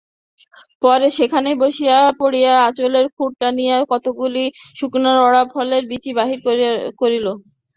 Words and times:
পরে 0.81 1.07
সেখানেই 1.17 1.55
বসিয়া 1.61 1.97
পড়িয়া 2.19 2.53
আঁচলের 2.67 3.05
খুঁট 3.15 3.31
খুলিয়া 3.41 3.77
কতকগুলি 3.91 4.43
শুকনো 4.79 5.09
রড়া 5.19 5.43
ফলের 5.53 5.83
বীচি 5.91 6.11
বাহির 6.19 6.39
করিল। 6.99 7.25